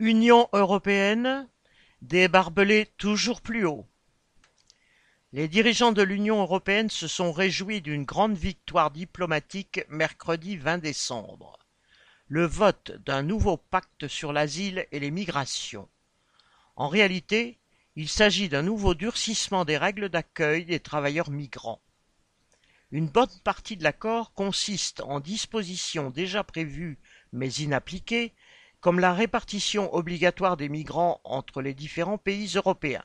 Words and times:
Union 0.00 0.48
européenne, 0.52 1.48
des 2.02 2.28
barbelés 2.28 2.86
toujours 2.98 3.40
plus 3.40 3.66
hauts. 3.66 3.84
Les 5.32 5.48
dirigeants 5.48 5.90
de 5.90 6.02
l'Union 6.02 6.40
européenne 6.40 6.88
se 6.88 7.08
sont 7.08 7.32
réjouis 7.32 7.80
d'une 7.80 8.04
grande 8.04 8.36
victoire 8.36 8.92
diplomatique 8.92 9.80
mercredi 9.88 10.56
20 10.56 10.78
décembre, 10.78 11.58
le 12.28 12.46
vote 12.46 12.92
d'un 13.04 13.24
nouveau 13.24 13.56
pacte 13.56 14.06
sur 14.06 14.32
l'asile 14.32 14.86
et 14.92 15.00
les 15.00 15.10
migrations. 15.10 15.88
En 16.76 16.86
réalité, 16.86 17.58
il 17.96 18.08
s'agit 18.08 18.48
d'un 18.48 18.62
nouveau 18.62 18.94
durcissement 18.94 19.64
des 19.64 19.78
règles 19.78 20.10
d'accueil 20.10 20.64
des 20.64 20.78
travailleurs 20.78 21.30
migrants. 21.30 21.82
Une 22.92 23.08
bonne 23.08 23.36
partie 23.42 23.76
de 23.76 23.82
l'accord 23.82 24.32
consiste 24.32 25.00
en 25.00 25.18
dispositions 25.18 26.10
déjà 26.10 26.44
prévues 26.44 27.00
mais 27.32 27.48
inappliquées 27.48 28.32
comme 28.80 29.00
la 29.00 29.12
répartition 29.12 29.92
obligatoire 29.94 30.56
des 30.56 30.68
migrants 30.68 31.20
entre 31.24 31.62
les 31.62 31.74
différents 31.74 32.18
pays 32.18 32.52
européens. 32.54 33.04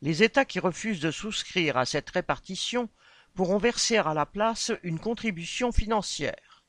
Les 0.00 0.22
États 0.22 0.44
qui 0.44 0.60
refusent 0.60 1.00
de 1.00 1.10
souscrire 1.10 1.76
à 1.76 1.84
cette 1.84 2.10
répartition 2.10 2.88
pourront 3.34 3.58
verser 3.58 3.96
à 3.96 4.14
la 4.14 4.26
place 4.26 4.72
une 4.82 5.00
contribution 5.00 5.72
financière. 5.72 6.62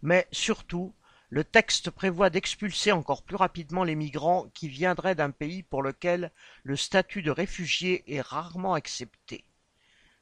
Mais 0.00 0.26
surtout, 0.32 0.94
le 1.30 1.44
texte 1.44 1.90
prévoit 1.90 2.30
d'expulser 2.30 2.92
encore 2.92 3.22
plus 3.22 3.36
rapidement 3.36 3.84
les 3.84 3.94
migrants 3.94 4.48
qui 4.54 4.68
viendraient 4.68 5.14
d'un 5.14 5.30
pays 5.30 5.62
pour 5.62 5.82
lequel 5.82 6.32
le 6.62 6.76
statut 6.76 7.20
de 7.20 7.30
réfugié 7.30 8.02
est 8.06 8.22
rarement 8.22 8.72
accepté. 8.72 9.44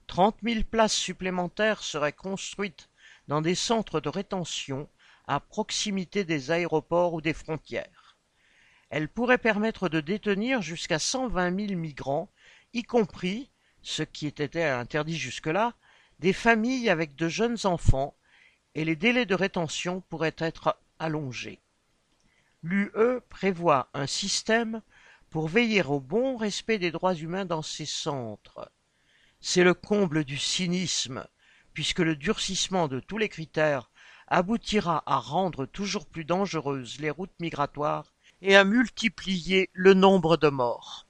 Trente 0.09 0.42
mille 0.42 0.64
places 0.64 0.95
supplémentaires 0.95 1.83
seraient 1.83 2.12
construites 2.12 2.88
dans 3.28 3.41
des 3.41 3.55
centres 3.55 4.00
de 4.00 4.09
rétention 4.09 4.88
à 5.27 5.41
proximité 5.41 6.25
des 6.25 6.51
aéroports 6.51 7.15
ou 7.15 7.21
des 7.21 7.33
frontières. 7.33 8.17
Elle 8.91 9.09
pourrait 9.09 9.39
permettre 9.39 9.89
de 9.89 10.01
détenir 10.01 10.62
jusqu'à 10.62 10.98
cent 10.98 11.29
vingt 11.29 11.51
mille 11.51 11.77
migrants, 11.77 12.31
y 12.73 12.83
compris, 12.83 13.50
ce 13.83 14.03
qui 14.03 14.27
était 14.27 14.62
interdit 14.62 15.17
jusque-là, 15.19 15.75
des 16.19 16.33
familles 16.33 16.89
avec 16.89 17.17
de 17.17 17.28
jeunes 17.28 17.59
enfants, 17.65 18.17
et 18.75 18.84
les 18.84 18.97
délais 18.97 19.27
de 19.27 19.34
rétention 19.34 20.03
pourraient 20.03 20.37
être 20.39 20.78
allongés. 20.98 21.61
L'UE 22.62 23.20
prévoit 23.28 23.89
un 23.95 24.06
système 24.06 24.83
pour 25.31 25.48
veiller 25.48 25.83
au 25.83 26.00
bon 26.00 26.37
respect 26.37 26.78
des 26.78 26.91
droits 26.91 27.15
humains 27.15 27.45
dans 27.45 27.62
ces 27.62 27.87
centres. 27.87 28.70
C'est 29.41 29.65
le 29.65 29.75
comble 29.75 30.25
du 30.25 30.39
cynisme, 30.39 31.27
puisque 31.75 31.98
le 31.98 32.17
durcissement 32.17 32.89
de 32.89 33.00
tous 33.00 33.19
les 33.19 33.28
critères 33.28 33.91
aboutira 34.28 35.02
à 35.06 35.19
rendre 35.19 35.66
toujours 35.66 36.06
plus 36.06 36.24
dangereuses 36.24 36.98
les 37.00 37.10
routes 37.10 37.38
migratoires 37.41 38.12
et 38.42 38.56
à 38.56 38.64
multiplier 38.64 39.70
le 39.72 39.94
nombre 39.94 40.36
de 40.36 40.48
morts. 40.48 41.06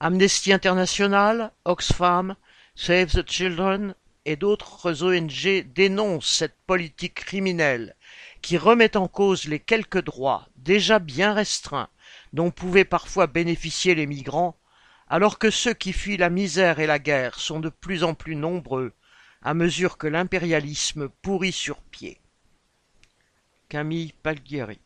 Amnesty 0.00 0.52
International, 0.52 1.52
Oxfam, 1.64 2.36
Save 2.74 3.12
the 3.12 3.28
Children 3.28 3.94
et 4.24 4.36
d'autres 4.36 5.02
ONG 5.02 5.64
dénoncent 5.74 6.34
cette 6.34 6.56
politique 6.66 7.14
criminelle 7.14 7.96
qui 8.40 8.58
remet 8.58 8.96
en 8.96 9.08
cause 9.08 9.44
les 9.44 9.60
quelques 9.60 10.02
droits 10.02 10.48
déjà 10.56 10.98
bien 10.98 11.34
restreints 11.34 11.88
dont 12.32 12.50
pouvaient 12.50 12.84
parfois 12.84 13.26
bénéficier 13.26 13.94
les 13.94 14.06
migrants, 14.06 14.56
alors 15.08 15.38
que 15.38 15.50
ceux 15.50 15.74
qui 15.74 15.92
fuient 15.92 16.16
la 16.16 16.30
misère 16.30 16.80
et 16.80 16.86
la 16.86 16.98
guerre 16.98 17.38
sont 17.38 17.60
de 17.60 17.68
plus 17.68 18.04
en 18.04 18.14
plus 18.14 18.36
nombreux 18.36 18.92
à 19.42 19.54
mesure 19.54 19.98
que 19.98 20.06
l'impérialisme 20.06 21.08
pourrit 21.08 21.52
sur 21.52 21.80
pied. 21.82 22.20
Camille 23.68 24.12
Palguieri 24.22 24.80